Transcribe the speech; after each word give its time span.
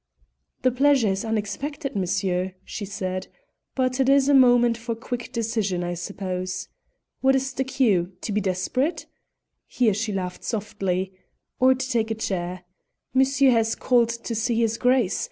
"The 0.63 0.71
pleasure 0.71 1.09
is 1.09 1.23
unexpected, 1.23 1.95
monsieur," 1.95 2.53
she 2.65 2.85
said; 2.85 3.27
"but 3.75 3.99
it 3.99 4.09
is 4.09 4.27
a 4.27 4.33
moment 4.33 4.75
for 4.75 4.95
quick 4.95 5.31
decision, 5.31 5.83
I 5.83 5.93
suppose. 5.93 6.69
What 7.19 7.35
is 7.35 7.53
the 7.53 7.63
cue? 7.63 8.13
To 8.21 8.31
be 8.31 8.41
desperate?" 8.41 9.05
here 9.67 9.93
she 9.93 10.11
laughed 10.11 10.43
softly, 10.43 11.13
"or 11.59 11.75
to 11.75 11.87
take 11.87 12.09
a 12.09 12.15
chair? 12.15 12.63
Monsieur 13.13 13.51
has 13.51 13.75
called 13.75 14.09
to 14.09 14.33
see 14.33 14.55
his 14.55 14.79
Grace. 14.79 15.19